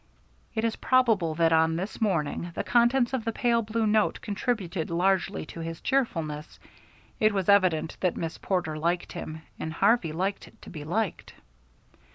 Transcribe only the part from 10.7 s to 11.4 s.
be liked.